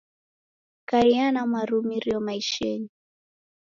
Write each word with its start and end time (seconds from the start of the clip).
Kaiya 0.89 1.27
na 1.31 1.41
marumirio 1.51 2.19
maishenyi. 2.27 2.89